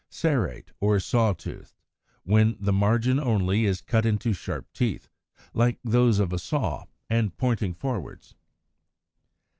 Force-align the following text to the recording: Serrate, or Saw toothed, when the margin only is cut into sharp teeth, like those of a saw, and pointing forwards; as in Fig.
Serrate, 0.09 0.71
or 0.79 0.99
Saw 0.99 1.31
toothed, 1.33 1.79
when 2.23 2.57
the 2.59 2.73
margin 2.73 3.19
only 3.19 3.67
is 3.67 3.81
cut 3.81 4.03
into 4.03 4.33
sharp 4.33 4.65
teeth, 4.73 5.09
like 5.53 5.77
those 5.83 6.17
of 6.17 6.33
a 6.33 6.39
saw, 6.39 6.85
and 7.07 7.37
pointing 7.37 7.75
forwards; 7.75 8.29
as 8.29 8.31
in 8.31 8.35
Fig. 8.35 8.37